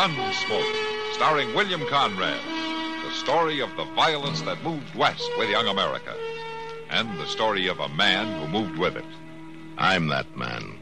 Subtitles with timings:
[0.00, 2.40] Gunsmoke, starring William Conrad.
[3.04, 6.16] The story of the violence that moved west with young America.
[6.88, 9.04] And the story of a man who moved with it.
[9.76, 10.79] I'm that man.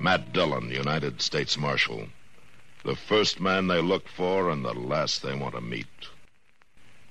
[0.00, 2.06] Matt Dillon, United States Marshal.
[2.84, 6.08] The first man they look for and the last they want to meet.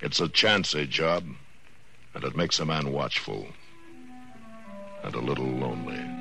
[0.02, 1.24] It's a chancy job,
[2.16, 3.50] and it makes a man watchful
[5.04, 6.19] and a little lonely.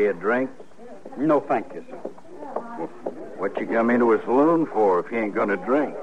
[0.00, 0.50] You a drink?
[1.16, 1.96] No, thank you, sir.
[3.36, 5.94] What you come into a saloon for if you ain't gonna drink?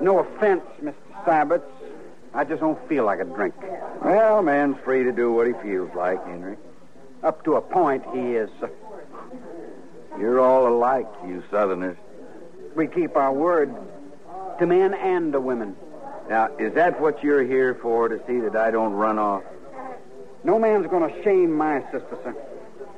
[0.00, 0.94] No offense, Mr.
[1.24, 1.62] Syberts.
[2.34, 3.54] I just don't feel like a drink.
[4.02, 6.56] Well, a man's free to do what he feels like, Henry.
[7.22, 8.50] Up to a point, he is.
[8.58, 8.70] sir.
[10.18, 11.96] You're all alike, you Southerners.
[12.74, 13.74] We keep our word
[14.58, 15.76] to men and to women.
[16.28, 19.42] Now, is that what you're here for, to see that I don't run off?
[20.44, 22.36] No man's going to shame my sister, sir.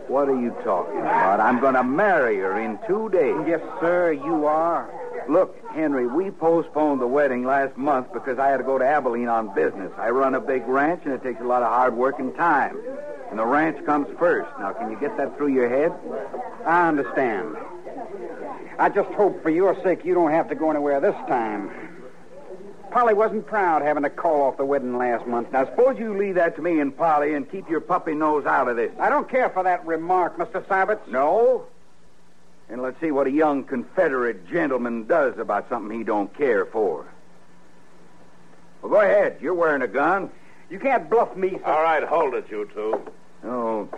[0.08, 1.40] What are you talking about?
[1.40, 3.36] I'm going to marry her in two days.
[3.46, 4.90] Yes, sir, you are.
[5.28, 9.28] Look, Henry, we postponed the wedding last month because I had to go to Abilene
[9.28, 9.90] on business.
[9.96, 12.76] I run a big ranch, and it takes a lot of hard work and time.
[13.30, 14.50] And the ranch comes first.
[14.58, 15.92] Now, can you get that through your head?
[16.66, 17.56] I understand.
[18.78, 21.70] I just hope for your sake you don't have to go anywhere this time.
[22.94, 25.50] Polly wasn't proud having to call off the wedding last month.
[25.50, 28.68] Now, suppose you leave that to me and Polly and keep your puppy nose out
[28.68, 28.92] of this.
[29.00, 30.64] I don't care for that remark, Mr.
[30.64, 31.08] Syberts.
[31.08, 31.66] No?
[32.68, 37.04] And let's see what a young Confederate gentleman does about something he don't care for.
[38.80, 39.38] Well, go ahead.
[39.40, 40.30] You're wearing a gun.
[40.70, 41.64] You can't bluff me, sir.
[41.64, 43.02] All right, hold it, you two.
[43.42, 43.88] Oh,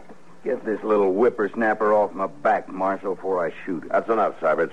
[0.43, 3.93] get this little whippersnapper off my back, Marshal, before I shoot it.
[3.93, 4.73] That's enough, Syberts.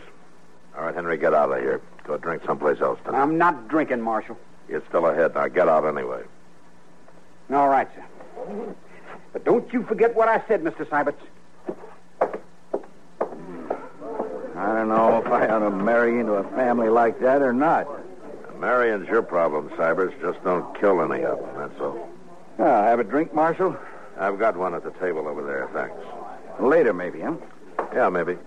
[0.77, 1.81] All right, Henry, get out of here.
[2.03, 3.21] Go drink someplace else tonight.
[3.21, 4.37] I'm not drinking, Marshal.
[4.67, 5.35] You're still ahead.
[5.35, 6.23] Now get out anyway.
[7.51, 8.75] All right, sir.
[9.33, 10.85] But don't you forget what I said, Mr.
[10.85, 11.15] Syberts.
[14.55, 17.87] I don't know if I ought to marry into a family like that or not.
[18.59, 20.19] Marrying's your problem, Syberts.
[20.21, 22.09] Just don't kill any of them, that's all.
[22.59, 23.75] Ah, have a drink, Marshal?
[24.17, 25.95] I've got one at the table over there, thanks.
[26.59, 27.35] Later, maybe, huh?
[27.93, 28.37] Yeah, maybe.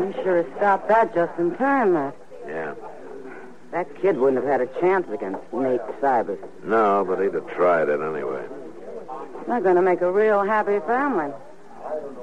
[0.00, 2.16] You sure stopped that just in time, Matt.
[2.48, 2.74] Yeah.
[3.70, 6.42] That kid wouldn't have had a chance against Nate Syberts.
[6.64, 8.42] No, but he'd have tried it anyway.
[9.46, 11.32] They're going to make a real happy family.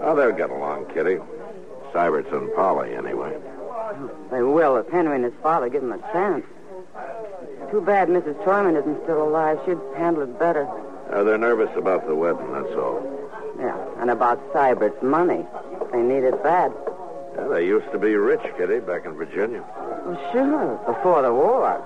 [0.02, 1.20] Oh, they'll get along, Kitty.
[1.94, 3.38] Syberts and Polly, anyway.
[4.32, 6.46] They will if Henry and his father give them a chance.
[7.70, 8.44] Too bad Mrs.
[8.44, 9.60] Troyman isn't still alive.
[9.66, 10.68] She'd handle it better.
[11.12, 13.02] Uh, they're nervous about the wedding, that's all.
[13.60, 15.46] Yeah, and about Sybert's money.
[15.92, 16.74] They need it bad.
[17.38, 19.64] Yeah, they used to be rich, Kitty, back in Virginia.
[20.06, 21.78] Well, sure, before the war.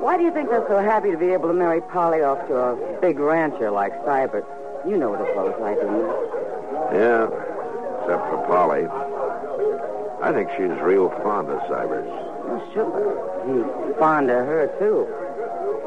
[0.00, 2.56] Why do you think they're so happy to be able to marry Polly off to
[2.56, 4.46] a big rancher like Sybert?
[4.88, 5.92] You know what a fellows like him.
[6.96, 7.28] Yeah,
[8.00, 8.88] except for Polly.
[10.22, 12.08] I think she's real fond of Syberts.
[12.48, 12.88] Well, sure.
[13.44, 15.06] He's fond of her, too.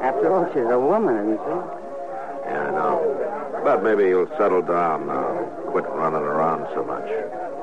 [0.01, 1.55] After all, she's a woman, isn't she?
[2.45, 3.61] Yeah, I know.
[3.63, 5.49] But maybe he'll settle down now.
[5.71, 7.09] Quit running around so much.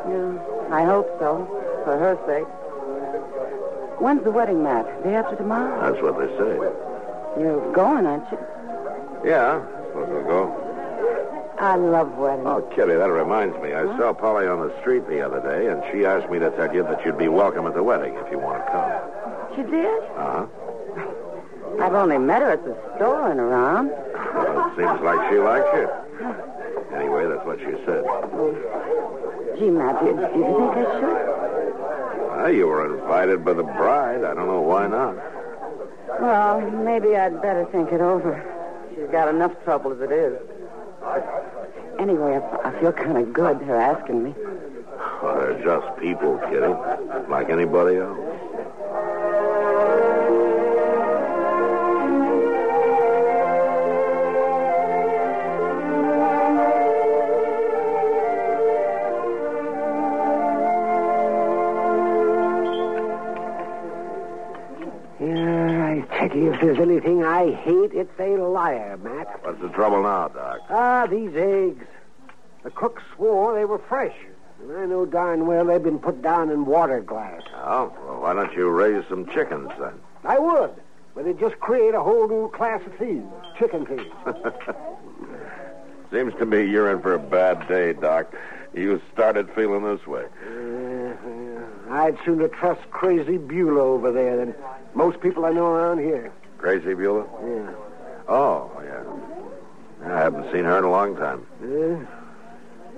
[0.09, 0.39] Yeah,
[0.71, 1.47] I hope so,
[1.85, 2.47] for her sake.
[4.01, 4.87] When's the wedding, Matt?
[5.05, 5.93] Day after tomorrow?
[5.93, 6.57] That's what they say.
[7.41, 8.39] You're going, aren't you?
[9.25, 10.67] Yeah, I suppose we'll go.
[11.59, 12.47] I love weddings.
[12.49, 13.75] Oh, Kitty, that reminds me.
[13.75, 16.75] I saw Polly on the street the other day, and she asked me to tell
[16.75, 18.91] you that you'd be welcome at the wedding if you want to come.
[19.55, 20.03] She did?
[20.17, 20.47] Uh-huh.
[21.85, 23.89] I've only met her at the store and around.
[23.91, 25.89] Well, it seems like she likes you.
[26.97, 28.05] Anyway, that's what she said.
[29.61, 32.31] Gee, Matthew, do you think I should?
[32.31, 34.25] Well, you were invited by the bride.
[34.25, 35.17] I don't know why not.
[36.19, 38.43] Well, maybe I'd better think it over.
[38.95, 40.41] She's got enough trouble as it is.
[41.99, 44.35] Anyway, I, I feel kind of good her asking me.
[45.23, 48.30] Well, they're just people, Kitty, like anybody else.
[66.61, 69.45] There's anything I hate, it's a liar, Matt.
[69.45, 70.61] What's the trouble now, Doc?
[70.69, 71.87] Ah, these eggs.
[72.63, 74.15] The cook swore they were fresh.
[74.63, 77.43] And I know darn well they've been put down in water glass.
[77.55, 79.95] Oh, well, why don't you raise some chickens then?
[80.25, 80.73] I would,
[81.15, 83.25] but it'd just create a whole new class of thieves,
[83.59, 84.11] chicken thieves.
[86.13, 88.35] Seems to me you're in for a bad day, Doc.
[88.75, 90.25] You started feeling this way.
[90.47, 94.55] Uh, I'd sooner trust Crazy Beulah over there than
[94.95, 96.33] most people I know around here.
[96.61, 97.25] Crazy Beulah?
[97.43, 97.73] Yeah.
[98.29, 100.13] Oh, yeah.
[100.13, 101.47] I haven't seen her in a long time.
[101.63, 102.05] Yeah.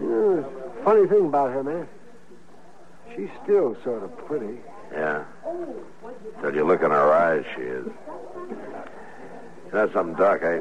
[0.01, 1.87] You know, Funny thing about her, man.
[3.15, 4.59] She's still sort of pretty.
[4.91, 5.25] Yeah.
[6.41, 7.87] Till you look in her eyes, she is.
[8.47, 10.43] You know something, Doc?
[10.43, 10.61] I,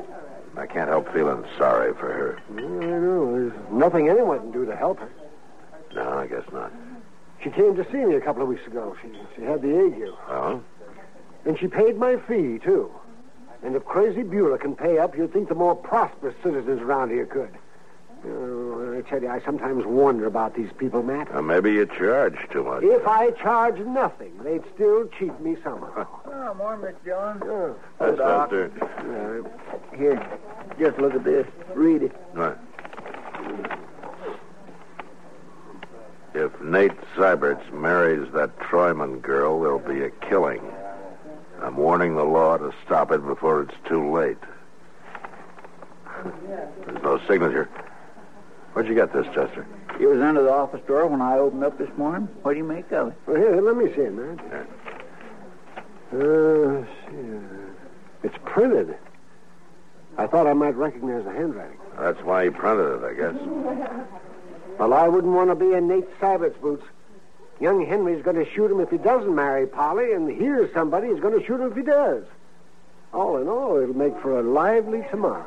[0.55, 2.39] I can't help feeling sorry for her.
[2.55, 3.31] Yeah, I know.
[3.33, 5.09] There's nothing anyone can do to help her.
[5.95, 6.71] No, I guess not.
[7.43, 8.95] She came to see me a couple of weeks ago.
[9.01, 10.13] She, she had the ague.
[10.29, 10.61] Oh?
[11.45, 12.91] And she paid my fee, too.
[13.63, 17.25] And if Crazy Beulah can pay up, you'd think the more prosperous citizens around here
[17.25, 17.55] could.
[18.23, 21.33] Oh, I tell you, I sometimes wonder about these people, Matt.
[21.33, 22.83] Well, maybe you charge too much.
[22.83, 26.07] If I charge nothing, they'd still cheat me somehow.
[26.43, 27.41] Oh, morning, Miss John.
[27.45, 27.75] Oh.
[27.99, 28.49] That's Doc.
[28.49, 28.71] Chester.
[28.81, 30.39] Uh, here,
[30.79, 31.45] just look at this.
[31.75, 32.15] Read it.
[32.33, 32.57] Right.
[36.33, 40.61] If Nate Syberts marries that Troyman girl, there'll be a killing.
[41.71, 44.37] I'm warning the law to stop it before it's too late.
[46.85, 47.69] There's no signature.
[48.73, 49.65] Where'd you get this, Chester?
[49.97, 52.27] It was under the office door when I opened up this morning.
[52.41, 53.13] What do you make of it?
[53.25, 54.41] Well, here, let me see it, man.
[56.11, 57.39] Uh, let's see.
[58.23, 58.97] It's printed.
[60.17, 61.77] I thought I might recognize the handwriting.
[61.97, 63.35] That's why he printed it, I guess.
[64.77, 66.83] Well, I wouldn't want to be in Nate Sybert's boots.
[67.61, 71.19] Young Henry's going to shoot him if he doesn't marry Polly, and here's somebody who's
[71.19, 72.23] going to shoot him if he does.
[73.13, 75.45] All in all, it'll make for a lively tomorrow.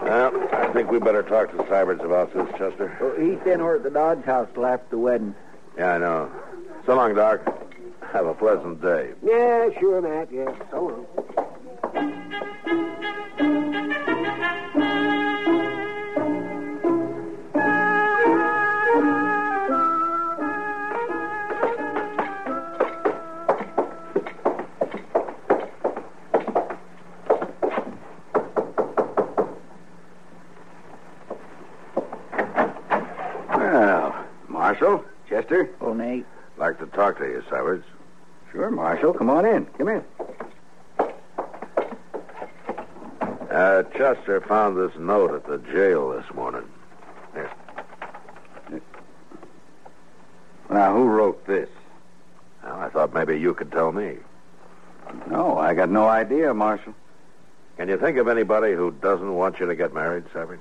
[0.00, 2.96] Well, I think we better talk to Syberts about this, Chester.
[3.02, 5.34] Oh, he's staying over at the Dodge house till after the wedding.
[5.76, 6.32] Yeah, I know.
[6.86, 7.40] So long, Doc.
[8.10, 9.10] Have a pleasant day.
[9.22, 10.32] Yeah, sure, Matt.
[10.32, 11.46] Yeah, so long.
[39.10, 39.18] Marshal.
[39.18, 39.66] Come on in.
[39.78, 40.04] Come in.
[43.50, 46.68] Uh, Chester found this note at the jail this morning.
[47.34, 47.50] Here.
[50.70, 51.68] Now, who wrote this?
[52.62, 54.18] Well, I thought maybe you could tell me.
[55.28, 56.94] No, I got no idea, Marshal.
[57.76, 60.60] Can you think of anybody who doesn't want you to get married, Syberts?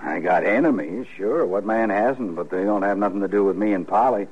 [0.00, 1.44] I got enemies, sure.
[1.46, 2.36] What man hasn't?
[2.36, 4.28] But they don't have nothing to do with me and Polly.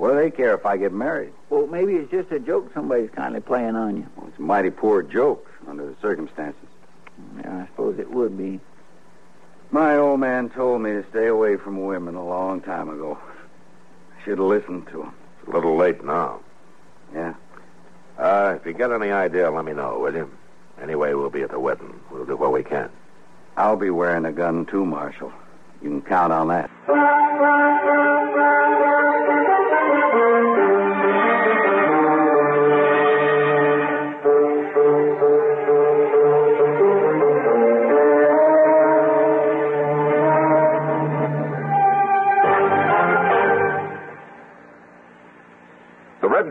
[0.00, 1.34] What do they care if I get married?
[1.50, 4.06] Well, maybe it's just a joke somebody's kindly playing on you.
[4.16, 6.68] Well, it's a mighty poor joke under the circumstances.
[7.36, 8.60] Yeah, I suppose it would be.
[9.70, 13.18] My old man told me to stay away from women a long time ago.
[14.18, 15.12] I should have listened to him.
[15.40, 16.40] It's a little late now.
[17.12, 17.34] Yeah.
[18.16, 20.30] Uh, if you get any idea, let me know, will you?
[20.80, 22.00] Anyway, we'll be at the wedding.
[22.10, 22.88] We'll do what we can.
[23.54, 25.30] I'll be wearing a gun, too, Marshal.
[25.82, 26.70] You can count on that.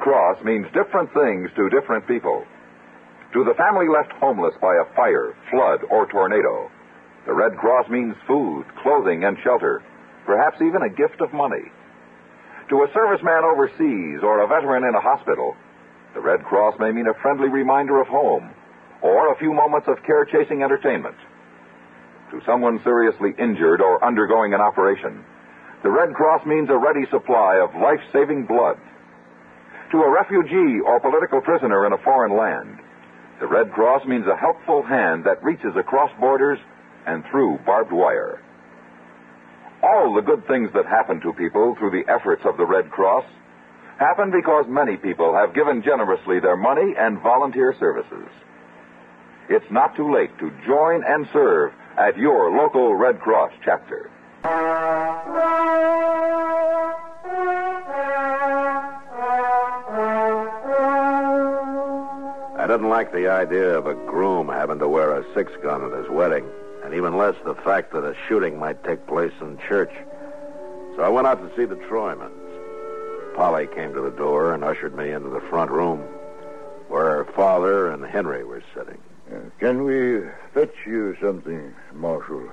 [0.10, 2.44] Cross means different things to different people.
[3.34, 6.72] To the family left homeless by a fire, flood, or tornado,
[7.28, 9.84] the Red Cross means food, clothing, and shelter,
[10.26, 11.62] perhaps even a gift of money.
[12.70, 15.56] To a serviceman overseas or a veteran in a hospital,
[16.16, 18.50] the Red Cross may mean a friendly reminder of home
[19.04, 21.18] or a few moments of care chasing entertainment.
[22.32, 25.24] To someone seriously injured or undergoing an operation,
[25.84, 28.80] the Red Cross means a ready supply of life saving blood.
[29.92, 32.78] To a refugee or political prisoner in a foreign land,
[33.40, 36.60] the Red Cross means a helpful hand that reaches across borders
[37.08, 38.40] and through barbed wire.
[39.82, 43.26] All the good things that happen to people through the efforts of the Red Cross
[43.98, 48.30] happen because many people have given generously their money and volunteer services.
[49.50, 54.12] It's not too late to join and serve at your local Red Cross chapter.
[62.70, 66.08] Didn't like the idea of a groom having to wear a six gun at his
[66.08, 66.46] wedding,
[66.84, 69.92] and even less the fact that a shooting might take place in church.
[70.96, 72.30] So I went out to see the Troymans.
[73.36, 76.00] Polly came to the door and ushered me into the front room
[76.90, 79.00] where her father and Henry were sitting.
[79.32, 80.22] Uh, can we
[80.54, 82.50] fetch you something, Marshal?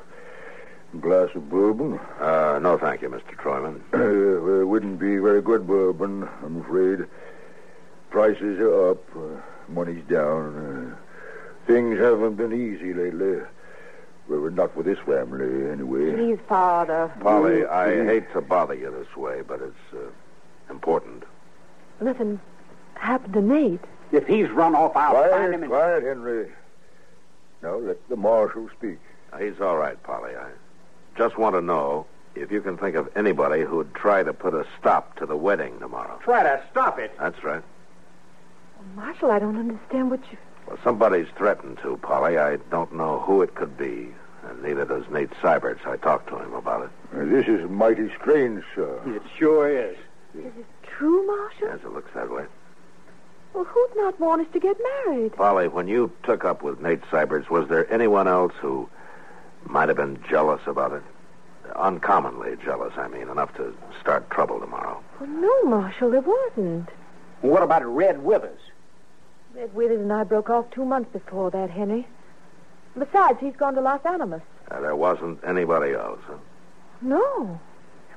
[0.95, 1.99] A glass of bourbon?
[2.21, 3.37] Uh, no, thank you, Mr.
[3.37, 3.83] Troyman.
[3.93, 7.07] Uh, it wouldn't be very good bourbon, I'm afraid.
[8.11, 10.97] Prices are up, uh, money's down.
[10.97, 13.41] Uh, things haven't been easy lately.
[14.29, 16.13] Well, not with this family, anyway.
[16.13, 17.13] Please, Father.
[17.21, 20.11] Polly, I hate to bother you this way, but it's uh,
[20.69, 21.23] important.
[22.01, 22.41] Nothing
[22.95, 23.81] happened to Nate.
[24.11, 25.71] If he's run off, I'll find Quiet, him and...
[25.71, 26.49] quiet, Henry.
[27.63, 28.99] Now let the marshal speak.
[29.39, 30.33] He's all right, Polly.
[30.37, 30.51] I
[31.17, 34.67] just want to know if you can think of anybody who'd try to put a
[34.79, 36.19] stop to the wedding tomorrow.
[36.23, 37.13] Try to stop it.
[37.19, 37.63] That's right.
[38.97, 40.38] Marshal, I don't understand what you.
[40.67, 42.38] Well, somebody's threatened to, Polly.
[42.38, 44.09] I don't know who it could be.
[44.49, 45.87] And neither does Nate Syberts.
[45.87, 46.91] I talked to him about it.
[47.15, 48.99] Uh, this is mighty strange, sir.
[49.07, 49.97] It sure is.
[50.35, 51.69] Is it true, Marshal?
[51.69, 52.45] Yes, it looks that way.
[53.53, 54.76] Well, who'd not want us to get
[55.07, 55.35] married?
[55.35, 58.88] Polly, when you took up with Nate Syberts, was there anyone else who
[59.67, 61.03] might have been jealous about it?
[61.75, 65.03] Uncommonly jealous, I mean, enough to start trouble tomorrow.
[65.21, 66.88] Well, no, Marshal, there wasn't.
[67.41, 68.61] What about Red Withers?
[69.57, 72.07] Red Withers and I broke off two months before that, Henry.
[72.99, 74.43] Besides, he's gone to Las Animas.
[74.71, 76.35] Uh, there wasn't anybody else, huh?
[77.01, 77.59] No.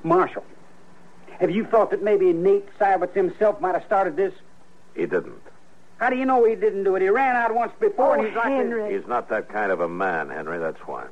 [0.02, 0.44] Marshal,
[1.38, 4.34] have you thought that maybe Nate Syberts himself might have started this?
[4.94, 5.40] He didn't.
[5.98, 7.02] How do you know he didn't do it?
[7.02, 8.46] He ran out once before, Oh, and he's like...
[8.48, 8.92] Henry.
[8.94, 11.06] He's not that kind of a man, Henry, that's why.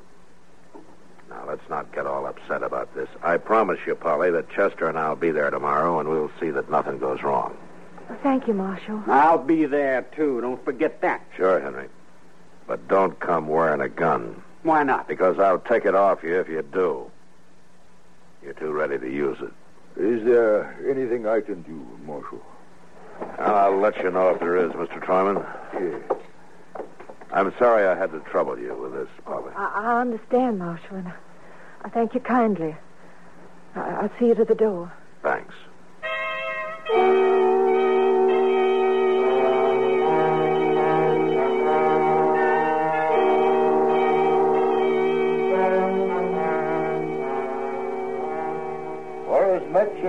[1.29, 3.09] Now, let's not get all upset about this.
[3.23, 6.69] I promise you, Polly, that Chester and I'll be there tomorrow, and we'll see that
[6.69, 7.55] nothing goes wrong.
[8.09, 9.03] Well, thank you, Marshal.
[9.07, 10.41] I'll be there, too.
[10.41, 11.21] Don't forget that.
[11.37, 11.87] Sure, Henry.
[12.67, 15.07] But don't come wearing a gun, Why not?
[15.07, 17.09] because I'll take it off you if you do.
[18.43, 19.51] You're too ready to use it.
[20.01, 22.41] Is there anything I can do, Marshal?
[23.37, 24.99] I'll let you know if there is, Mr.
[25.03, 25.45] Troyman.
[25.73, 26.19] Yes.
[27.31, 29.51] I'm sorry I had to trouble you with this, Polly.
[29.55, 31.13] I, I understand, Marshal, and I,
[31.83, 32.75] I thank you kindly.
[33.75, 34.91] I, I'll see you to the door.
[35.21, 35.53] Thanks.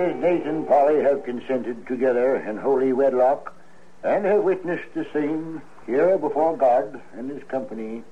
[0.09, 3.55] Nate and Polly have consented together in holy wedlock,
[4.03, 8.03] and have witnessed the same here before God and His company,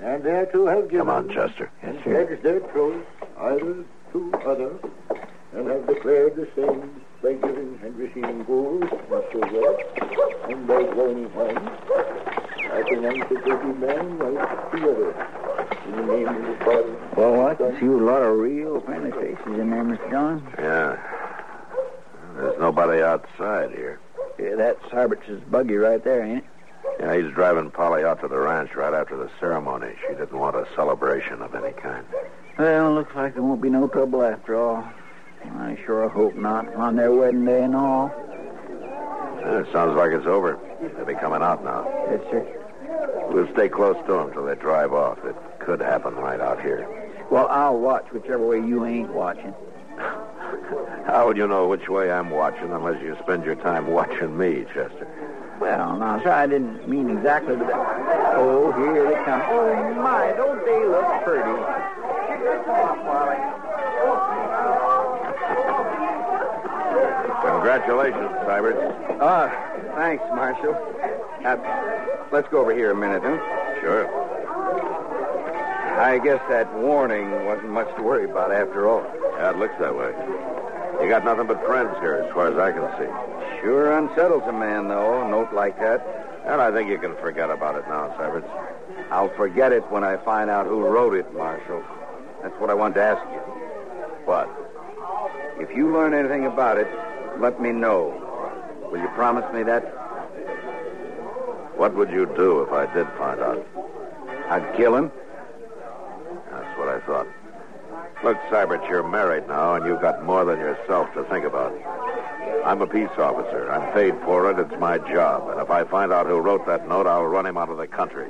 [0.00, 1.70] and thereto have given Come on, Chester.
[1.82, 3.04] and pledged their troth
[3.38, 4.72] either to other,
[5.54, 9.78] and have declared the same by giving and receiving gold and silver,
[10.50, 12.45] and by joining hands,
[12.76, 15.14] I pronounce that they be man and wife together.
[15.86, 19.46] The name of the Father, Well, I can see a lot of real friendly faces
[19.46, 20.10] in there, Mr.
[20.10, 20.46] John.
[20.58, 20.98] Yeah.
[22.36, 23.98] There's nobody outside here.
[24.38, 26.44] Yeah, that's Syberts' buggy right there, ain't it?
[27.00, 29.94] Yeah, he's driving Polly out to the ranch right after the ceremony.
[30.06, 32.04] She didn't want a celebration of any kind.
[32.58, 34.84] Well, looks like there won't be no trouble after all.
[35.58, 38.12] I sure hope not on their wedding day and all.
[39.40, 40.58] Yeah, it sounds like it's over.
[40.96, 41.86] They'll be coming out now.
[42.10, 42.65] Yes, sir.
[43.30, 45.18] We'll stay close to them till they drive off.
[45.24, 46.88] It could happen right out here.
[47.30, 49.54] Well, I'll watch whichever way you ain't watching.
[51.06, 54.64] How would you know which way I'm watching unless you spend your time watching me,
[54.74, 55.08] Chester?
[55.60, 57.72] Well, now, sir, I didn't mean exactly that.
[58.36, 59.40] Oh, here they come.
[59.46, 61.56] Oh, my, don't they look pretty?
[67.46, 69.18] Congratulations, Sybert.
[69.20, 69.48] Ah,
[69.94, 70.74] thanks, Marshal.
[71.46, 71.56] Uh,
[72.32, 73.38] let's go over here a minute, huh?
[73.80, 74.10] Sure.
[75.96, 79.06] I guess that warning wasn't much to worry about after all.
[79.38, 80.10] Yeah, it looks that way.
[81.00, 83.60] You got nothing but friends here, as far as I can see.
[83.62, 86.04] Sure unsettles a man, though, a note like that.
[86.46, 88.44] And I think you can forget about it now, Sybert.
[89.12, 91.80] I'll forget it when I find out who wrote it, Marshal.
[92.42, 93.38] That's what I want to ask you.
[94.24, 94.50] What?
[95.60, 96.88] If you learn anything about it,
[97.38, 98.20] let me know.
[98.90, 100.05] Will you promise me that?
[101.76, 103.66] What would you do if I did find out?
[104.48, 105.12] I'd kill him.
[106.50, 107.26] That's what I thought.
[108.24, 111.74] Look, Sybert, you're married now, and you've got more than yourself to think about.
[112.64, 113.70] I'm a peace officer.
[113.70, 114.58] I'm paid for it.
[114.58, 115.50] It's my job.
[115.50, 117.86] And if I find out who wrote that note, I'll run him out of the
[117.86, 118.28] country.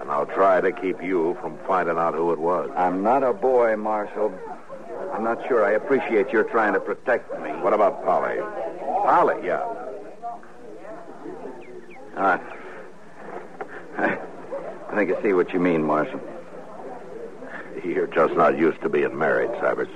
[0.00, 2.70] And I'll try to keep you from finding out who it was.
[2.76, 4.32] I'm not a boy, Marshal.
[5.12, 7.50] I'm not sure I appreciate your trying to protect me.
[7.60, 8.38] What about Polly?
[9.04, 9.36] Polly?
[9.44, 9.77] Yeah.
[12.18, 12.40] All right.
[13.96, 16.20] I think I see what you mean, Marshal.
[17.84, 19.88] You're just not used to being married, Sybert.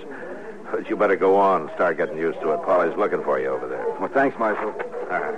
[0.70, 2.62] But you better go on and start getting used to it.
[2.62, 3.84] Polly's looking for you over there.
[3.98, 4.70] Well, thanks, Marshal.
[4.70, 5.34] All right.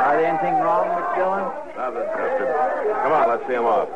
[0.00, 1.44] Are there anything wrong with Dillon?
[1.76, 2.48] Nothing, Chester.
[3.02, 3.88] Come on, let's see him off.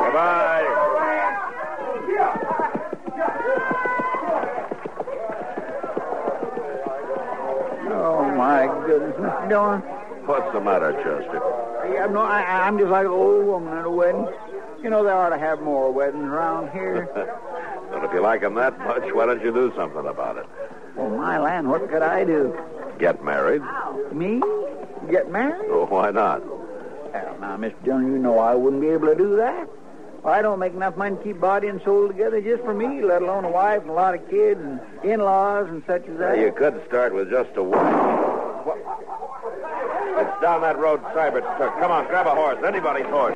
[0.00, 0.64] Goodbye.
[7.96, 8.66] Oh, my
[9.48, 9.80] Dillon?
[10.26, 11.40] What's the matter, Chester?
[11.92, 14.26] Yeah, no, I, I'm just like an old woman at a wedding.
[14.82, 17.08] You know, they ought to have more weddings around here.
[17.90, 20.46] Well, if you like him that much, why don't you do something about it?
[20.96, 22.58] Well, my land, what could I do?
[22.98, 23.62] Get married?
[24.12, 24.42] Me?
[25.08, 25.70] Get married?
[25.70, 26.44] Oh, why not?
[26.44, 27.84] Well, now, Mr.
[27.84, 29.68] Dillon, you know I wouldn't be able to do that.
[30.24, 33.22] I don't make enough money to keep body and soul together just for me, let
[33.22, 36.38] alone a wife and a lot of kids and in-laws and such as that.
[36.38, 38.64] You could start with just a wife.
[38.64, 38.78] What?
[40.16, 41.74] It's down that road Sybert took.
[41.80, 42.58] Come on, grab a horse.
[42.64, 43.34] Anybody's horse.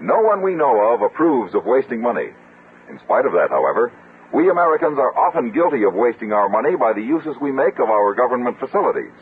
[0.00, 2.28] No one we know of approves of wasting money.
[2.88, 3.90] In spite of that, however,
[4.32, 7.88] we Americans are often guilty of wasting our money by the uses we make of
[7.88, 9.12] our government facilities.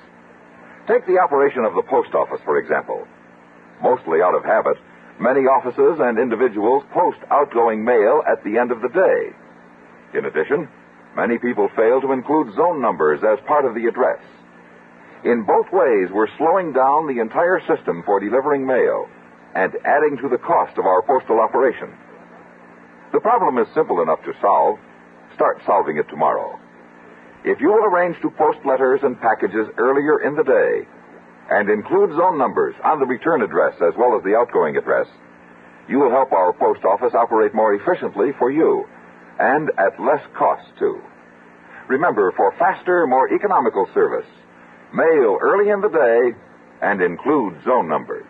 [0.86, 3.06] Take the operation of the post office, for example.
[3.80, 4.76] Mostly out of habit,
[5.18, 10.18] many offices and individuals post outgoing mail at the end of the day.
[10.18, 10.68] In addition,
[11.16, 14.20] many people fail to include zone numbers as part of the address.
[15.24, 19.08] In both ways, we're slowing down the entire system for delivering mail
[19.54, 21.92] and adding to the cost of our postal operation.
[23.12, 24.78] The problem is simple enough to solve.
[25.34, 26.58] Start solving it tomorrow.
[27.44, 30.86] If you will arrange to post letters and packages earlier in the day
[31.58, 35.06] and include zone numbers on the return address as well as the outgoing address,
[35.88, 38.86] you will help our post office operate more efficiently for you
[39.38, 41.00] and at less cost, too.
[41.88, 44.28] Remember, for faster, more economical service,
[44.94, 46.36] mail early in the day
[46.80, 48.26] and include zone numbers.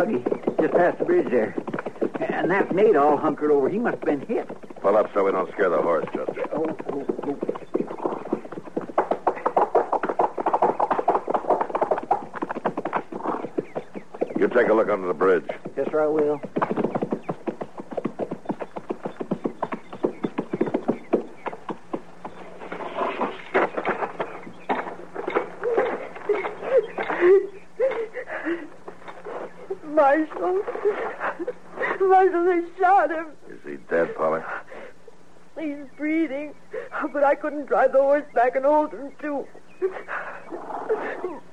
[0.00, 0.24] Buggy
[0.58, 1.54] just past the bridge there.
[2.20, 3.68] And that Nate all hunkered over.
[3.68, 4.48] He must have been hit.
[4.80, 6.48] Pull up so we don't scare the horse, Chester.
[6.52, 7.36] Oh, oh, oh.
[14.38, 15.44] You take a look under the bridge.
[15.76, 16.40] Yes, sir, I will.
[30.20, 30.62] Marshal.
[32.00, 33.26] Marshal, they shot him.
[33.48, 34.42] Is he dead, Polly?
[35.58, 36.54] He's breathing.
[37.12, 39.46] But I couldn't drive the horse back and hold him, too.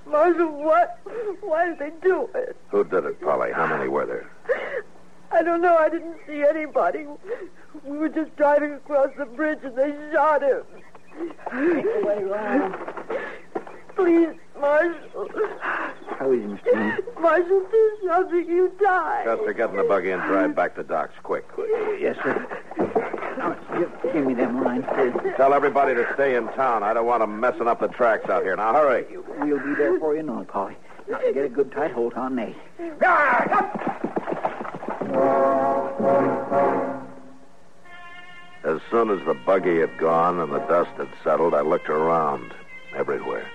[0.05, 0.99] Marshal, what?
[1.41, 2.55] Why did they do it?
[2.69, 3.51] Who did it, Polly?
[3.53, 4.29] How many were there?
[5.31, 5.77] I don't know.
[5.77, 7.05] I didn't see anybody.
[7.83, 10.63] We were just driving across the bridge and they shot him.
[13.95, 15.29] Please, Marshal.
[16.17, 16.63] How is he, Mr.
[16.63, 16.97] Dillon?
[17.19, 18.47] Marshal, do something.
[18.47, 19.23] You die.
[19.25, 21.45] Chester, get in the buggy and drive back to Doc's, quick.
[21.99, 22.47] Yes, sir.
[23.37, 25.13] Now, give, give me them lines, please.
[25.37, 26.81] Tell everybody to stay in town.
[26.83, 28.55] I don't want them messing up the tracks out here.
[28.55, 29.05] Now, hurry.
[29.39, 30.75] We'll be there for you, no, Polly.
[31.09, 32.55] Now, get a good tight hold on me.
[38.63, 42.53] As soon as the buggy had gone and the dust had settled, I looked around
[42.95, 43.47] everywhere.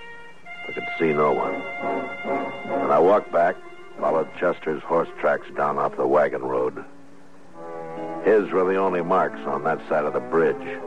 [0.73, 1.53] Could see no one.
[1.53, 3.55] And I walked back,
[3.99, 6.83] followed Chester's horse tracks down off the wagon road.
[8.23, 10.79] His were the only marks on that side of the bridge.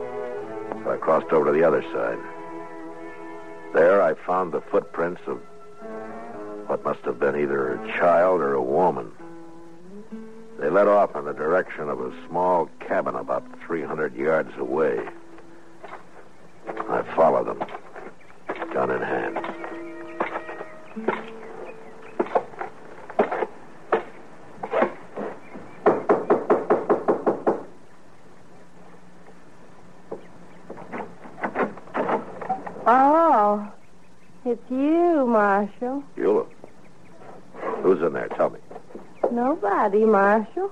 [0.83, 2.17] So I crossed over to the other side.
[3.73, 5.39] There I found the footprints of
[6.67, 9.11] what must have been either a child or a woman.
[10.59, 14.99] They led off in the direction of a small cabin about 300 yards away.
[16.67, 17.63] I followed them,
[18.73, 19.26] gun in hand.
[32.89, 33.69] Oh,
[34.45, 36.03] it's you, Marshal.
[36.15, 36.45] Beulah.
[37.81, 38.29] Who's in there?
[38.29, 38.59] Tell me.
[39.29, 40.71] Nobody, Marshal.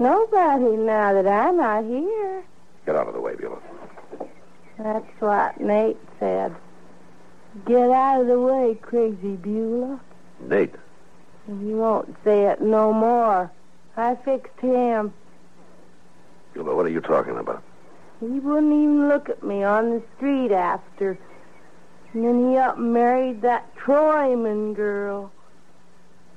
[0.00, 2.42] Nobody now that I'm not here.
[2.84, 3.60] Get out of the way, Beulah.
[4.78, 6.52] That's what Nate said.
[7.64, 10.00] Get out of the way, crazy Beulah.
[10.40, 10.74] Nate.
[11.46, 13.52] You won't say it no more.
[13.96, 15.12] I fixed him.
[16.54, 17.62] Beulah, what are you talking about?
[18.20, 21.18] He wouldn't even look at me on the street after.
[22.12, 25.32] And then he up and married that Troyman girl.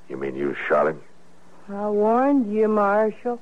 [0.08, 1.02] You mean you shot him?
[1.68, 3.38] I warned you, Marshal.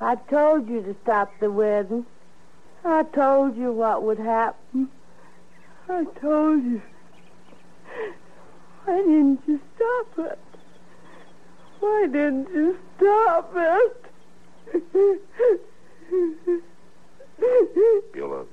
[0.00, 2.04] I told you to stop the wedding.
[2.84, 4.90] I told you what would happen.
[5.88, 6.82] I told you.
[8.84, 10.38] Why didn't you stop it?
[11.80, 13.54] Why didn't you stop
[14.74, 16.62] it?
[18.12, 18.44] Beulah.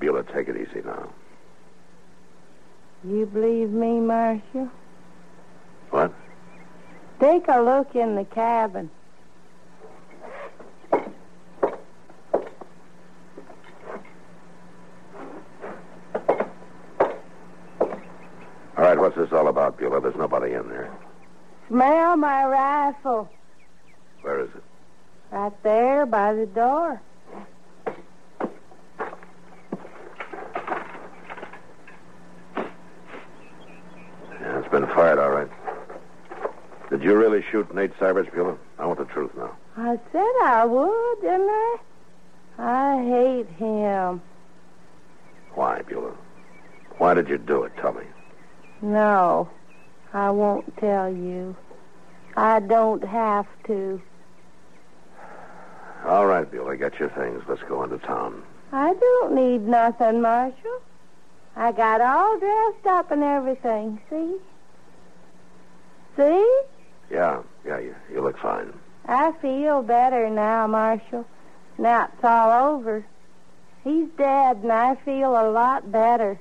[0.00, 1.08] Beulah, take it easy now.
[3.04, 4.70] You believe me, Marshal?
[5.90, 6.12] What?
[7.20, 8.90] Take a look in the cabin.
[18.76, 20.00] All right, what's this all about, Beulah?
[20.00, 20.90] There's nobody in there.
[21.68, 23.28] Smell my rifle.
[24.22, 24.62] Where is it?
[25.30, 27.00] Right there by the door.
[34.40, 35.48] Yeah, it's been fired, all right.
[36.90, 38.56] Did you really shoot Nate Syberts, Beulah?
[38.78, 39.56] I want the truth now.
[39.76, 41.76] I said I would, didn't I?
[42.58, 44.22] I hate him.
[45.54, 46.14] Why, Beulah?
[46.98, 47.72] Why did you do it?
[47.76, 48.04] Tell me.
[48.80, 49.50] No,
[50.14, 51.56] I won't tell you.
[52.36, 54.00] I don't have to.
[56.06, 57.42] All right, Beulah, get your things.
[57.48, 58.44] Let's go into town.
[58.72, 60.80] I don't need nothing, Marshal.
[61.56, 64.00] I got all dressed up and everything.
[64.08, 64.36] See?
[66.16, 66.60] See?
[67.10, 68.72] Yeah, yeah, you, you look fine.
[69.08, 71.26] I feel better now, Marshal.
[71.76, 73.04] Now it's all over.
[73.82, 76.38] He's dead, and I feel a lot better.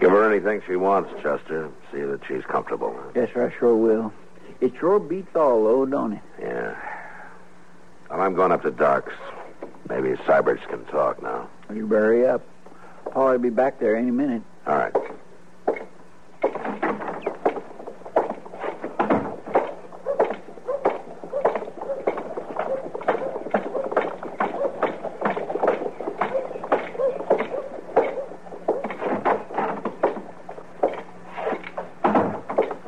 [0.00, 1.70] Give her anything she wants, Chester.
[1.92, 2.96] See that she's comfortable.
[3.14, 4.12] Yes, sir, I sure will.
[4.60, 6.22] It sure beats all, though, don't it?
[6.40, 6.76] Yeah.
[8.10, 9.12] Well, I'm going up to Doc's.
[9.88, 11.48] Maybe Syberts can talk now.
[11.72, 12.42] You hurry up.
[13.12, 14.42] Paul'll be back there any minute.
[14.66, 14.92] All right.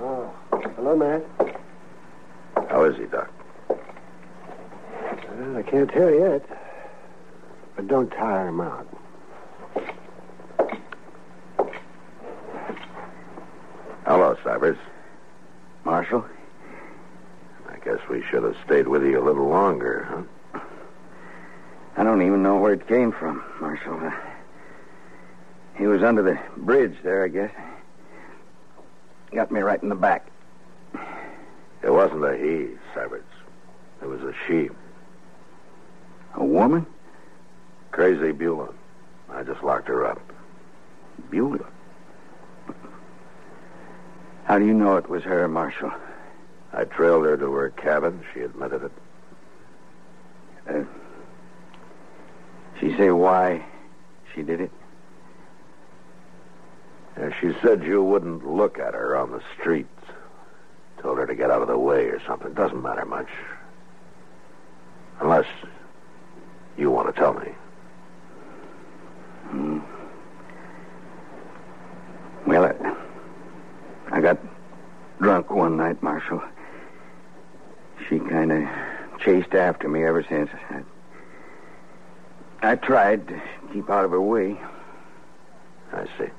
[0.03, 0.33] Oh,
[0.77, 1.23] hello, Matt.
[2.69, 3.31] How is he, Doc?
[3.69, 6.43] Well, I can't tell yet.
[7.77, 7.89] But
[8.59, 8.89] out.
[14.07, 14.79] Hello, Syberts.
[15.85, 16.25] Marshal?
[17.69, 20.61] I guess we should have stayed with you a little longer, huh?
[21.97, 24.01] I don't even know where it came from, Marshal.
[24.03, 24.11] Uh,
[25.77, 27.53] he was under the bridge there, I guess.
[29.33, 30.27] Got me right in the back.
[31.83, 33.23] It wasn't a he, Syberts.
[34.03, 34.71] It was a she.
[36.35, 36.87] A woman?
[37.91, 38.73] Crazy Beulah.
[39.31, 40.21] I just locked her up.
[41.31, 41.67] Beulah.
[44.45, 45.93] How do you know it was her, Marshal?
[46.73, 48.25] I trailed her to her cabin.
[48.33, 48.93] She admitted it.
[50.69, 50.85] Uh,
[52.79, 53.65] she say why
[54.35, 54.71] she did it?
[57.19, 59.87] Yeah, she said you wouldn't look at her on the street.
[61.03, 62.53] Told her to get out of the way or something.
[62.55, 63.29] Doesn't matter much.
[65.21, 65.47] Unless
[66.77, 67.53] you want to tell me.
[69.49, 69.79] Hmm.
[72.47, 74.39] Well, I, I got
[75.21, 76.43] drunk one night, Marshal.
[78.09, 78.69] She kind of
[79.21, 80.51] chased after me ever since.
[82.63, 83.41] I, I tried to
[83.73, 84.59] keep out of her way.
[85.93, 86.31] I see.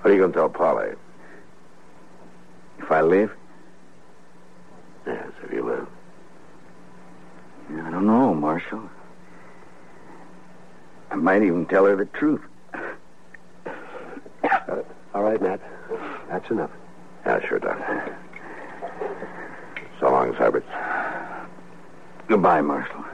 [0.00, 0.94] What are you going to tell Polly?
[2.78, 3.32] If I live?
[5.06, 5.88] Yes, if you live.
[7.84, 8.88] I don't know, Marshal.
[11.10, 12.40] I might even tell her the truth.
[15.14, 15.60] All right, Matt.
[16.28, 16.70] That's enough.
[17.26, 17.78] Yeah, sure, Doc.
[20.00, 20.64] So long, Syberts.
[22.28, 23.04] Goodbye, Marshal.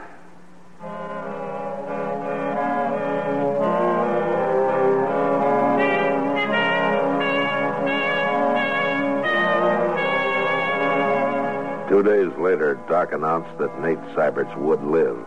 [11.88, 15.18] Two days later, Doc announced that Nate Syberts would live.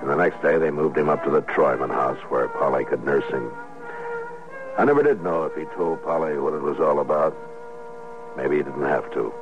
[0.00, 3.04] And the next day, they moved him up to the Troyman house where Polly could
[3.04, 3.52] nurse him.
[4.78, 7.36] I never did know if he told Polly what it was all about.
[8.36, 9.34] Maybe he didn't have to.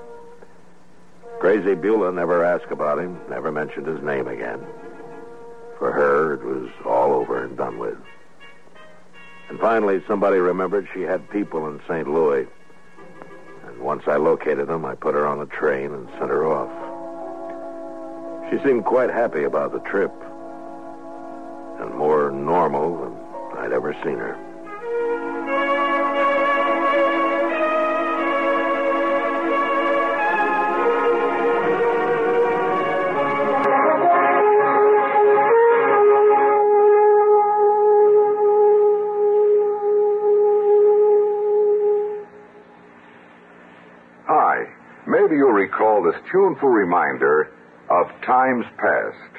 [1.40, 4.64] Crazy Beulah never asked about him, never mentioned his name again.
[5.79, 7.99] For her, it was all over and done with.
[9.51, 12.09] And finally, somebody remembered she had people in St.
[12.09, 12.46] Louis.
[13.66, 16.72] And once I located them, I put her on a train and sent her off.
[18.51, 20.14] She seemed quite happy about the trip.
[21.79, 24.45] And more normal than I'd ever seen her.
[46.07, 47.51] This tuneful reminder
[47.90, 49.33] of times past.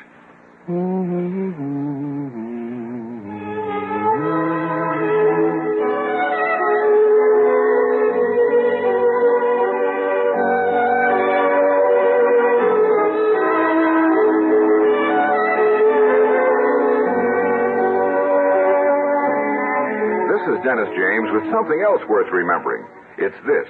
[20.27, 22.85] This is Dennis James with something else worth remembering.
[23.17, 23.69] It's this.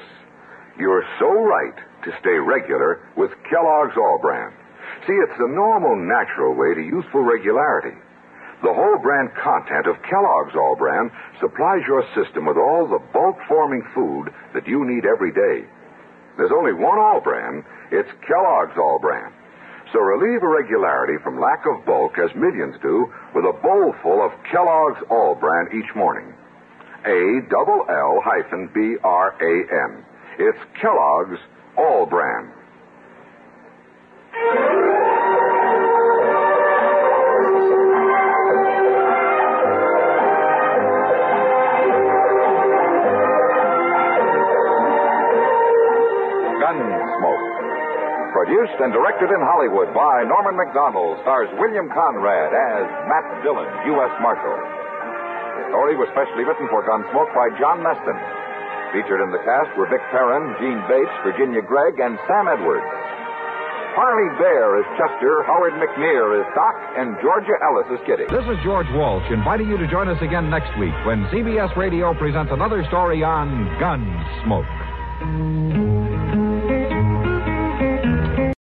[0.80, 4.56] You're so right to stay regular with Kellogg's All-Bran.
[5.04, 8.00] See, it's the normal, natural way to useful regularity.
[8.64, 13.84] The whole bran content of Kellogg's All-Bran supplies your system with all the bulk forming
[13.94, 15.68] food that you need every day.
[16.38, 17.64] There's only one All-Bran.
[17.92, 19.32] It's Kellogg's All-Bran.
[19.94, 24.32] So relieve irregularity from lack of bulk, as millions do, with a bowl full of
[24.52, 26.34] Kellogg's All-Bran each morning.
[27.06, 29.54] A double L hyphen B R A
[29.92, 30.04] N.
[30.40, 31.40] It's Kellogg's
[31.78, 32.52] All-Bran.
[46.62, 47.46] Gunsmoke.
[48.34, 54.14] Produced and directed in Hollywood by Norman Macdonnell, stars William Conrad as Matt Dillon, U.S.
[54.22, 54.58] Marshal.
[55.58, 58.18] The story was specially written for Gunsmoke by John Meston.
[58.94, 62.86] Featured in the cast were Vic Perrin, Jeanne Bates, Virginia Gregg, and Sam Edwards.
[63.96, 68.26] Parley Baer is Chester, Howard McNear is Doc, and Georgia Ellis is Kitty.
[68.30, 72.14] This is George Walsh inviting you to join us again next week when CBS Radio
[72.14, 73.50] presents another story on
[73.82, 76.07] Gunsmoke.